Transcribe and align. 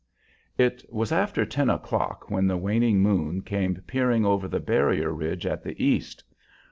It 0.57 0.83
was 0.89 1.11
after 1.11 1.45
ten 1.45 1.69
o'clock 1.69 2.27
when 2.31 2.47
the 2.47 2.57
waning 2.57 3.01
moon 3.03 3.43
came 3.43 3.75
peering 3.85 4.25
over 4.25 4.47
the 4.47 4.59
barrier 4.59 5.11
ridge 5.13 5.45
at 5.45 5.61
the 5.61 5.79
east. 5.85 6.23